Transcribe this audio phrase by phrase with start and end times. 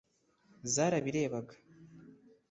[0.73, 1.53] zarabirebaga